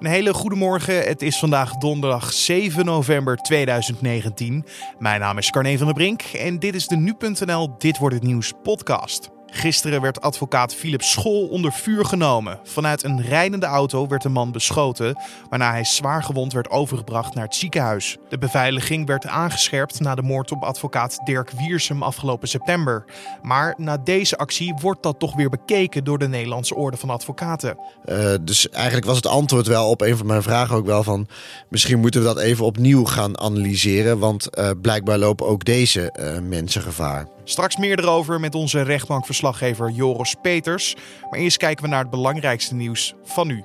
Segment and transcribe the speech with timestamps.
[0.00, 1.02] Een hele goede morgen.
[1.02, 4.64] Het is vandaag donderdag 7 november 2019.
[4.98, 8.24] Mijn naam is Carne van der Brink en dit is de nu.nl Dit wordt het
[8.24, 9.39] nieuws podcast.
[9.50, 12.58] Gisteren werd advocaat Philip School onder vuur genomen.
[12.64, 15.18] Vanuit een rijdende auto werd de man beschoten,
[15.48, 18.16] waarna hij zwaar gewond werd overgebracht naar het ziekenhuis.
[18.28, 23.04] De beveiliging werd aangescherpt na de moord op advocaat Dirk Wiersum afgelopen september.
[23.42, 27.78] Maar na deze actie wordt dat toch weer bekeken door de Nederlandse Orde van Advocaten.
[28.04, 31.26] Uh, dus eigenlijk was het antwoord wel op een van mijn vragen ook wel van...
[31.68, 36.48] misschien moeten we dat even opnieuw gaan analyseren, want uh, blijkbaar lopen ook deze uh,
[36.48, 37.26] mensen gevaar.
[37.50, 40.96] Straks meer erover met onze rechtbankverslaggever Joris Peters.
[41.30, 43.64] Maar eerst kijken we naar het belangrijkste nieuws van nu.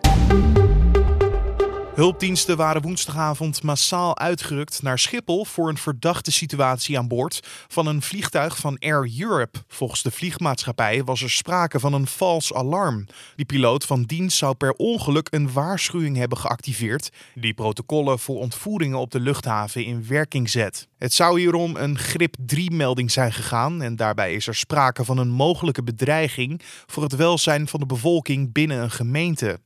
[1.95, 8.01] Hulpdiensten waren woensdagavond massaal uitgerukt naar Schiphol voor een verdachte situatie aan boord van een
[8.01, 9.59] vliegtuig van Air Europe.
[9.67, 13.05] Volgens de vliegmaatschappij was er sprake van een vals alarm.
[13.35, 18.99] Die piloot van dienst zou per ongeluk een waarschuwing hebben geactiveerd die protocollen voor ontvoeringen
[18.99, 20.87] op de luchthaven in werking zet.
[20.97, 25.31] Het zou hierom een grip 3-melding zijn gegaan en daarbij is er sprake van een
[25.31, 29.59] mogelijke bedreiging voor het welzijn van de bevolking binnen een gemeente.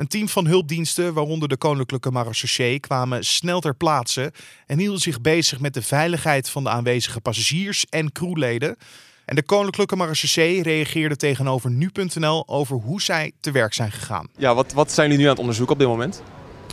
[0.00, 4.32] Een team van hulpdiensten, waaronder de Koninklijke Marechaussee, kwamen snel ter plaatse
[4.66, 8.76] en hielden zich bezig met de veiligheid van de aanwezige passagiers en crewleden.
[9.24, 14.28] En de Koninklijke Marechaussee reageerde tegenover nu.nl over hoe zij te werk zijn gegaan.
[14.36, 16.22] Ja, wat, wat zijn jullie nu aan het onderzoeken op dit moment?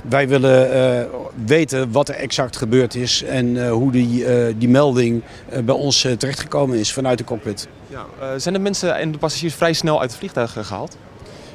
[0.09, 4.69] Wij willen uh, weten wat er exact gebeurd is en uh, hoe die, uh, die
[4.69, 5.23] melding
[5.63, 7.67] bij ons terechtgekomen is vanuit de cockpit.
[7.87, 10.97] Ja, zijn de mensen en de passagiers vrij snel uit het vliegtuig gehaald?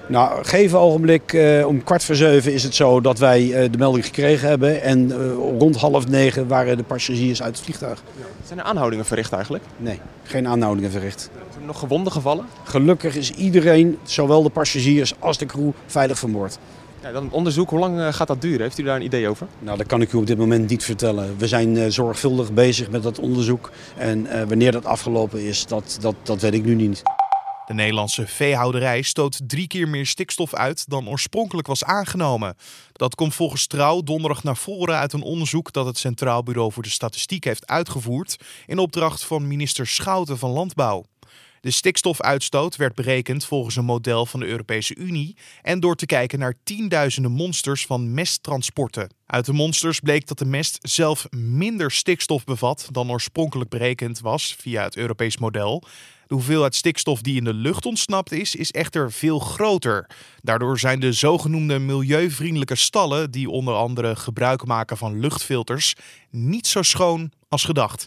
[0.06, 3.78] Nou, gegeven ogenblik, uh, om kwart voor zeven is het zo dat wij uh, de
[3.78, 4.82] melding gekregen hebben.
[4.82, 8.02] En uh, rond half negen waren de passagiers uit het vliegtuig.
[8.44, 9.64] Zijn er aanhoudingen verricht eigenlijk?
[9.76, 11.20] Nee, geen aanhoudingen verricht.
[11.32, 12.44] Zijn er nog gewonden gevallen?
[12.64, 16.58] Gelukkig is iedereen, zowel de passagiers als de crew, veilig vermoord.
[17.02, 18.60] Ja, dan onderzoek, hoe lang gaat dat duren?
[18.60, 19.46] Heeft u daar een idee over?
[19.58, 21.34] Nou, dat kan ik u op dit moment niet vertellen.
[21.38, 23.70] We zijn zorgvuldig bezig met dat onderzoek.
[23.96, 27.02] En wanneer dat afgelopen is, dat, dat, dat weet ik nu niet.
[27.66, 32.56] De Nederlandse veehouderij stoot drie keer meer stikstof uit dan oorspronkelijk was aangenomen.
[32.92, 36.82] Dat komt volgens Trouw donderdag naar voren uit een onderzoek dat het Centraal Bureau voor
[36.82, 38.36] de Statistiek heeft uitgevoerd
[38.66, 41.04] in opdracht van minister Schouten van Landbouw.
[41.62, 46.38] De stikstofuitstoot werd berekend volgens een model van de Europese Unie en door te kijken
[46.38, 49.12] naar tienduizenden monsters van mesttransporten.
[49.26, 54.56] Uit de monsters bleek dat de mest zelf minder stikstof bevat dan oorspronkelijk berekend was
[54.58, 55.82] via het Europees model.
[56.26, 60.06] De hoeveelheid stikstof die in de lucht ontsnapt is, is echter veel groter.
[60.40, 65.94] Daardoor zijn de zogenoemde milieuvriendelijke stallen, die onder andere gebruik maken van luchtfilters,
[66.30, 68.04] niet zo schoon als gedacht.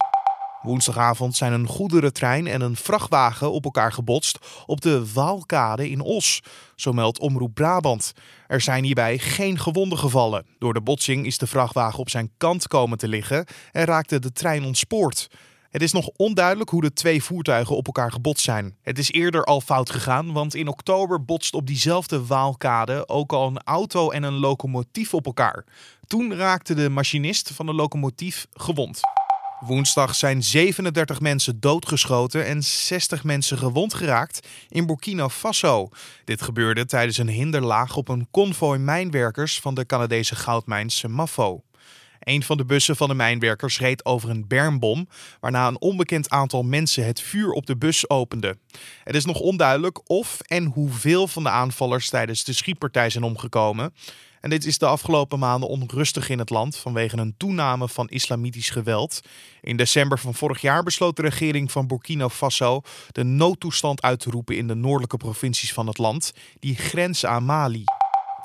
[0.65, 6.41] Woensdagavond zijn een goederentrein en een vrachtwagen op elkaar gebotst op de Waalkade in Os,
[6.75, 8.13] zo meldt Omroep Brabant.
[8.47, 10.45] Er zijn hierbij geen gewonden gevallen.
[10.59, 14.31] Door de botsing is de vrachtwagen op zijn kant komen te liggen en raakte de
[14.31, 15.27] trein ontspoord.
[15.75, 18.77] Het is nog onduidelijk hoe de twee voertuigen op elkaar gebotst zijn.
[18.81, 23.47] Het is eerder al fout gegaan, want in oktober botst op diezelfde Waalkade ook al
[23.47, 25.65] een auto en een locomotief op elkaar.
[26.07, 28.99] Toen raakte de machinist van de locomotief gewond.
[29.59, 35.89] Woensdag zijn 37 mensen doodgeschoten en 60 mensen gewond geraakt in Burkina Faso.
[36.25, 41.63] Dit gebeurde tijdens een hinderlaag op een konvooi mijnwerkers van de Canadese goudmijn Semafo.
[42.19, 45.07] Een van de bussen van de mijnwerkers reed over een bermbom,
[45.39, 48.57] waarna een onbekend aantal mensen het vuur op de bus opende.
[49.03, 53.94] Het is nog onduidelijk of en hoeveel van de aanvallers tijdens de schietpartij zijn omgekomen.
[54.45, 58.69] En dit is de afgelopen maanden onrustig in het land vanwege een toename van islamitisch
[58.69, 59.22] geweld.
[59.61, 64.29] In december van vorig jaar besloot de regering van Burkina Faso de noodtoestand uit te
[64.29, 67.83] roepen in de noordelijke provincies van het land, die grenzen aan Mali.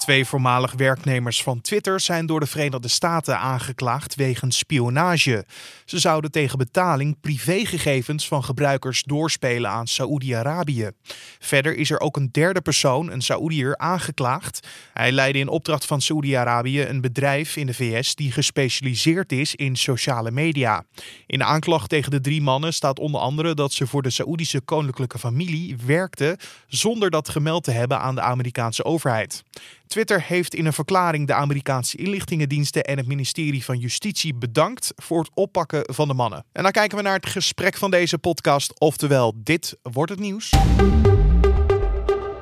[0.01, 5.47] Twee voormalig werknemers van Twitter zijn door de Verenigde Staten aangeklaagd wegens spionage.
[5.85, 10.91] Ze zouden tegen betaling privégegevens van gebruikers doorspelen aan Saoedi-Arabië.
[11.39, 14.69] Verder is er ook een derde persoon, een Saoediër, aangeklaagd.
[14.93, 19.77] Hij leidde in opdracht van Saoedi-Arabië een bedrijf in de VS die gespecialiseerd is in
[19.77, 20.85] sociale media.
[21.27, 24.61] In de aanklacht tegen de drie mannen staat onder andere dat ze voor de Saoedische
[24.61, 26.37] koninklijke familie werkten
[26.67, 29.43] zonder dat gemeld te hebben aan de Amerikaanse overheid.
[29.91, 35.19] Twitter heeft in een verklaring de Amerikaanse inlichtingendiensten en het ministerie van Justitie bedankt voor
[35.19, 36.45] het oppakken van de mannen.
[36.53, 40.51] En dan kijken we naar het gesprek van deze podcast, oftewel dit wordt het nieuws.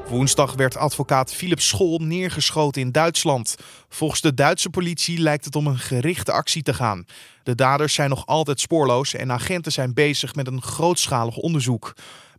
[0.08, 3.56] Woensdag werd advocaat Philip School neergeschoten in Duitsland.
[3.88, 7.04] Volgens de Duitse politie lijkt het om een gerichte actie te gaan.
[7.42, 11.94] De daders zijn nog altijd spoorloos en agenten zijn bezig met een grootschalig onderzoek.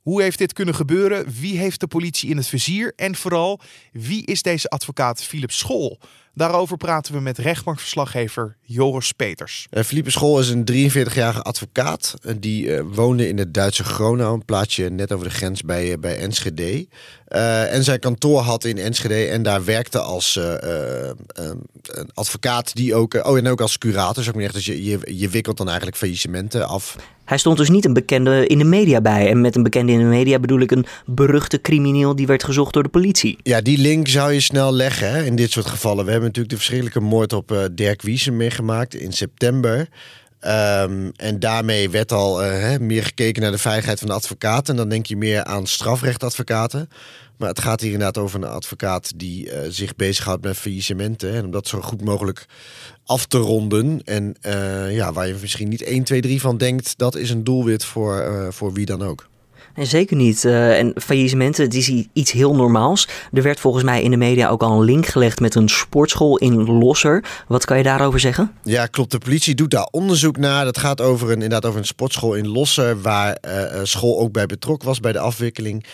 [0.10, 1.26] Hoe heeft dit kunnen gebeuren?
[1.40, 2.94] Wie heeft de politie in het vizier?
[2.96, 3.60] En vooral,
[3.92, 6.00] wie is deze advocaat Philip School?
[6.34, 9.68] Daarover praten we met rechtbankverslaggever Joris Peters.
[9.72, 12.14] Uh, Philippe School is een 43-jarige advocaat.
[12.22, 16.00] Uh, die uh, woonde in het Duitse Gronau, een plaatsje net over de grens bij,
[16.00, 16.88] bij Enschede.
[17.30, 20.40] En zijn kantoor had in Enschede en daar werkte als
[21.84, 24.54] een advocaat die ook, oh en ook als curator, zeg maar echt.
[24.54, 26.96] Dus je, je, je wikkelt dan eigenlijk faillissementen af.
[27.26, 29.30] Hij stond dus niet een bekende in de media bij.
[29.30, 32.74] En met een bekende in de media bedoel ik een beruchte crimineel die werd gezocht
[32.74, 33.38] door de politie.
[33.44, 36.06] Ja, die link zou je snel leggen hè, in dit soort gevallen.
[36.06, 39.88] We hebben natuurlijk de verschrikkelijke moord op Dirk Wiesen meegemaakt in september.
[40.46, 44.74] Um, en daarmee werd al uh, meer gekeken naar de veiligheid van de advocaten.
[44.74, 46.90] En dan denk je meer aan strafrechtadvocaten.
[47.38, 51.34] Maar het gaat hier inderdaad over een advocaat die uh, zich bezighoudt met faillissementen.
[51.34, 52.46] En om dat zo goed mogelijk
[53.06, 54.02] af te ronden.
[54.04, 57.44] En uh, ja, waar je misschien niet 1, 2, 3 van denkt, dat is een
[57.44, 59.29] doelwit voor, voor wie dan ook.
[59.74, 60.44] En zeker niet.
[60.44, 63.08] Uh, en faillissementen, het is iets heel normaals.
[63.34, 66.38] Er werd volgens mij in de media ook al een link gelegd met een sportschool
[66.38, 67.24] in Losser.
[67.48, 68.52] Wat kan je daarover zeggen?
[68.64, 69.12] Ja, klopt.
[69.12, 70.66] De politie doet daar onderzoek naar.
[70.66, 74.46] Dat gaat over een, inderdaad over een sportschool in Losser, waar uh, school ook bij
[74.46, 75.86] betrokken was bij de afwikkeling.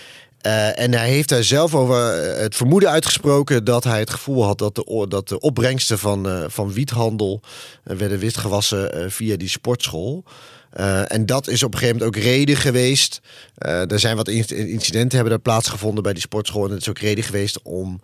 [0.76, 1.98] En hij heeft daar zelf over
[2.40, 6.74] het vermoeden uitgesproken dat hij het gevoel had dat de, dat de opbrengsten van, van
[6.74, 7.42] wiethandel
[7.84, 10.24] werden witgewassen via die sportschool.
[10.80, 13.22] Uh, en dat is op een gegeven moment ook reden geweest.
[13.66, 16.66] Uh, er zijn wat incidenten hebben er plaatsgevonden bij die sportschool.
[16.66, 18.02] En het is ook reden geweest om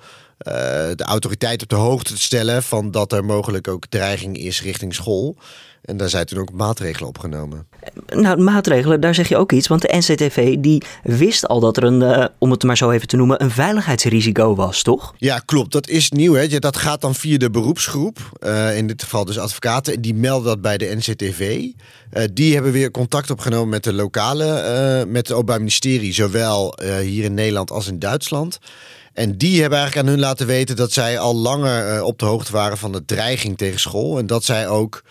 [0.96, 4.94] de autoriteit op de hoogte te stellen van dat er mogelijk ook dreiging is richting
[4.94, 5.38] school.
[5.82, 7.68] En daar zijn toen ook maatregelen opgenomen.
[8.08, 9.68] Nou, maatregelen, daar zeg je ook iets.
[9.68, 13.08] Want de NCTV die wist al dat er een, uh, om het maar zo even
[13.08, 15.14] te noemen, een veiligheidsrisico was, toch?
[15.18, 15.72] Ja, klopt.
[15.72, 16.34] Dat is nieuw.
[16.34, 16.60] Hè?
[16.60, 18.20] Dat gaat dan via de beroepsgroep.
[18.40, 20.02] Uh, in dit geval dus advocaten.
[20.02, 21.40] Die melden dat bij de NCTV.
[22.14, 26.14] Uh, die hebben weer contact opgenomen met de lokale, met het Openbaar Ministerie.
[26.14, 28.60] Zowel hier in Nederland als in Duitsland.
[29.14, 32.52] En die hebben eigenlijk aan hun laten weten dat zij al langer op de hoogte
[32.52, 34.18] waren van de dreiging tegen school.
[34.18, 35.04] En dat zij ook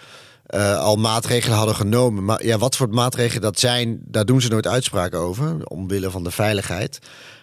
[0.54, 2.24] uh, al maatregelen hadden genomen.
[2.24, 5.64] Maar ja, wat voor maatregelen dat zijn, daar doen ze nooit uitspraken over.
[5.64, 6.98] Omwille van de veiligheid.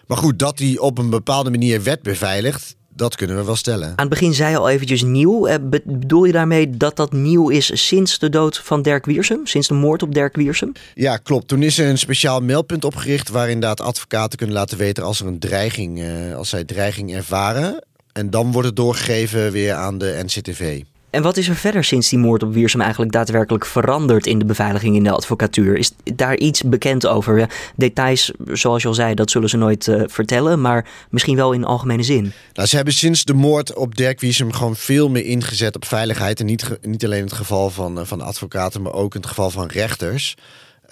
[0.06, 2.76] Maar goed, dat die op een bepaalde manier wet beveiligt.
[2.94, 3.88] Dat kunnen we wel stellen.
[3.88, 5.48] Aan het begin zei je al eventjes nieuw.
[5.84, 9.46] Bedoel je daarmee dat dat nieuw is sinds de dood van Dirk Wiersum?
[9.46, 10.72] Sinds de moord op Dirk Wiersum?
[10.94, 11.48] Ja, klopt.
[11.48, 13.28] Toen is er een speciaal mailpunt opgericht...
[13.28, 15.98] waar inderdaad advocaten kunnen laten weten als er een dreiging...
[15.98, 17.84] Uh, als zij dreiging ervaren.
[18.12, 20.82] En dan wordt het doorgegeven weer aan de NCTV.
[21.10, 24.44] En wat is er verder sinds die moord op Wiersum eigenlijk daadwerkelijk veranderd in de
[24.44, 25.76] beveiliging in de advocatuur?
[25.76, 27.50] Is daar iets bekend over?
[27.76, 31.64] Details, zoals je al zei, dat zullen ze nooit uh, vertellen, maar misschien wel in
[31.64, 32.32] algemene zin.
[32.52, 36.40] Nou, ze hebben sinds de moord op Dirk Wiersum gewoon veel meer ingezet op veiligheid.
[36.40, 39.28] En niet, niet alleen in het geval van, uh, van advocaten, maar ook in het
[39.28, 40.36] geval van rechters.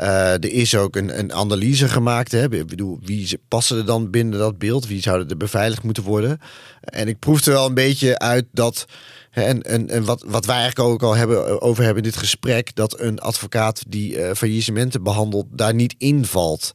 [0.00, 2.32] Uh, er is ook een, een analyse gemaakt.
[2.32, 2.52] Hè.
[2.52, 4.86] Ik bedoel, wie passen er dan binnen dat beeld?
[4.86, 6.40] Wie zouden er beveiligd moeten worden?
[6.80, 8.84] En ik proefde wel een beetje uit dat.
[9.30, 13.00] En, en, wat, wat wij eigenlijk ook al hebben, over hebben in dit gesprek, dat
[13.00, 16.72] een advocaat die uh, faillissementen behandelt, daar niet invalt.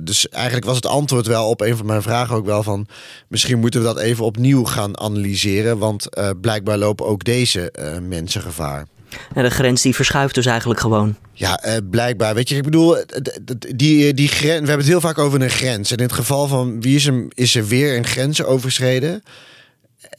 [0.00, 2.86] Dus eigenlijk was het antwoord wel op een van mijn vragen ook wel van,
[3.28, 6.08] misschien moeten we dat even opnieuw gaan analyseren, want
[6.40, 7.72] blijkbaar lopen ook deze
[8.08, 8.86] mensen gevaar.
[9.34, 11.16] En de grens die verschuift dus eigenlijk gewoon.
[11.32, 12.34] Ja, uh, blijkbaar.
[12.34, 12.96] Weet je, ik bedoel,
[13.74, 15.90] die, die grens, we hebben het heel vaak over een grens.
[15.90, 19.22] En in het geval van Wiersum is er weer een grens overschreden.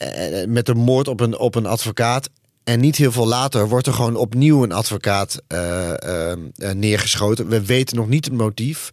[0.02, 2.30] Uh, met een moord op een, op een advocaat.
[2.64, 5.42] En niet heel veel later wordt er gewoon opnieuw een advocaat
[6.56, 7.48] neergeschoten.
[7.48, 8.90] We weten nog niet het motief.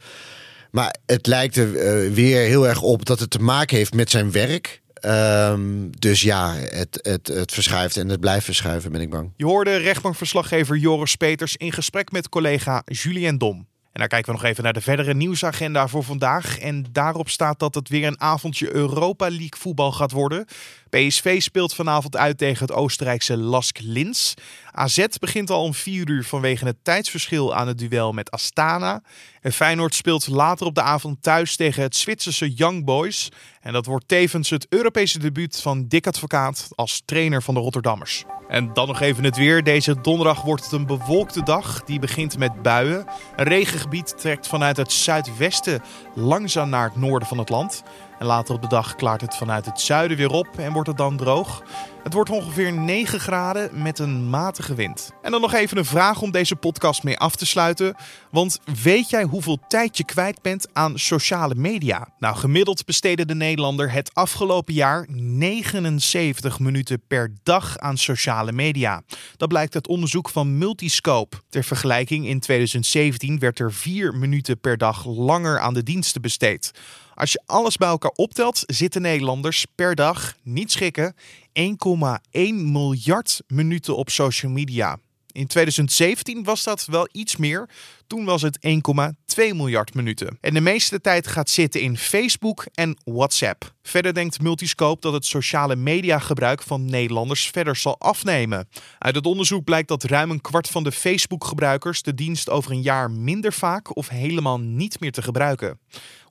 [0.70, 1.72] Maar het lijkt er
[2.12, 4.81] weer heel erg op dat het te maken heeft met zijn werk.
[5.06, 9.32] Um, dus ja, het, het, het verschuift en het blijft verschuiven, ben ik bang.
[9.36, 13.66] Je hoorde rechtbankverslaggever Joris Peters in gesprek met collega Julien Dom.
[13.92, 16.58] En dan kijken we nog even naar de verdere nieuwsagenda voor vandaag.
[16.58, 20.46] En daarop staat dat het weer een avondje Europa League voetbal gaat worden.
[20.96, 24.34] PSV speelt vanavond uit tegen het Oostenrijkse Lask Linz.
[24.70, 29.02] AZ begint al om 4 uur vanwege het tijdsverschil aan het duel met Astana.
[29.40, 33.28] En Feyenoord speelt later op de avond thuis tegen het Zwitserse Young Boys.
[33.60, 38.24] En dat wordt tevens het Europese debuut van Dick Advocaat als trainer van de Rotterdammers.
[38.48, 39.62] En dan nog even het weer.
[39.62, 41.82] Deze donderdag wordt het een bewolkte dag.
[41.84, 43.06] Die begint met buien.
[43.36, 45.82] Een regengebied trekt vanuit het zuidwesten
[46.14, 47.82] langzaam naar het noorden van het land.
[48.18, 50.96] En later op de dag klaart het vanuit het zuiden weer op en wordt het
[50.96, 51.62] dan droog.
[52.02, 55.10] Het wordt ongeveer 9 graden met een matige wind.
[55.22, 57.94] En dan nog even een vraag om deze podcast mee af te sluiten.
[58.30, 62.08] Want weet jij hoeveel tijd je kwijt bent aan sociale media?
[62.18, 69.02] Nou, gemiddeld besteedde de Nederlander het afgelopen jaar 79 minuten per dag aan sociale media.
[69.36, 71.36] Dat blijkt uit onderzoek van Multiscope.
[71.48, 76.72] Ter vergelijking, in 2017 werd er 4 minuten per dag langer aan de diensten besteed.
[77.14, 81.14] Als je alles bij elkaar optelt, zitten Nederlanders per dag, niet schikken,
[81.52, 84.98] 1,1 miljard minuten op social media.
[85.32, 87.68] In 2017 was dat wel iets meer.
[88.06, 90.38] Toen was het 1,2 miljard minuten.
[90.40, 93.74] En de meeste tijd gaat zitten in Facebook en WhatsApp.
[93.82, 98.68] Verder denkt Multiscope dat het sociale mediagebruik van Nederlanders verder zal afnemen.
[98.98, 102.82] Uit het onderzoek blijkt dat ruim een kwart van de Facebook-gebruikers de dienst over een
[102.82, 105.78] jaar minder vaak of helemaal niet meer te gebruiken.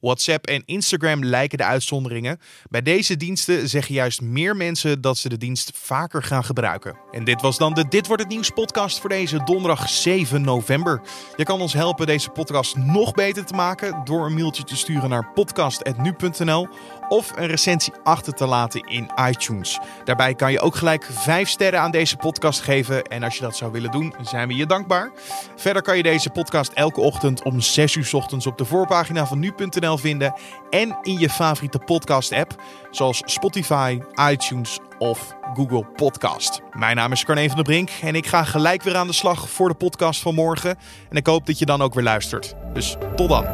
[0.02, 2.40] WhatsApp en Instagram lijken de uitzonderingen.
[2.70, 6.98] Bij deze diensten zeggen juist meer mensen dat ze de dienst vaker gaan gebruiken.
[7.12, 11.02] En dit was dan de Dit wordt het nieuws podcast voor deze donderdag 7 november.
[11.36, 15.10] Je kan ons helpen deze podcast nog beter te maken door een mailtje te sturen
[15.10, 16.68] naar podcast@nu.nl
[17.12, 19.80] of een recensie achter te laten in iTunes.
[20.04, 23.58] Daarbij kan je ook gelijk 5 sterren aan deze podcast geven en als je dat
[23.58, 25.12] zou willen doen, zijn we je dankbaar.
[25.56, 29.40] Verder kan je deze podcast elke ochtend om 6 uur ochtends op de voorpagina van
[29.40, 30.34] nu.nl vinden
[30.70, 34.00] en in je favoriete podcast app zoals Spotify,
[34.30, 36.62] iTunes of Google Podcast.
[36.72, 39.50] Mijn naam is Carne van der Brink en ik ga gelijk weer aan de slag
[39.50, 40.78] voor de podcast van morgen.
[41.10, 42.56] En ik hoop dat je dan ook weer luistert.
[42.74, 43.46] Dus tot dan.